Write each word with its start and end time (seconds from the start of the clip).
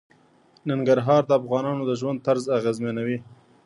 ننګرهار 0.69 1.21
د 1.27 1.31
افغانانو 1.39 1.83
د 1.85 1.91
ژوند 2.01 2.23
طرز 2.25 2.43
اغېزمنوي. 2.57 3.17